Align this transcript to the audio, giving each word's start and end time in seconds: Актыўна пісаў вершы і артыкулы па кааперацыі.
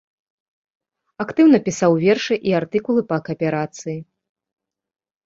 Актыўна 1.23 1.57
пісаў 1.67 1.91
вершы 2.03 2.35
і 2.53 2.55
артыкулы 2.61 3.01
па 3.13 3.17
кааперацыі. 3.29 3.95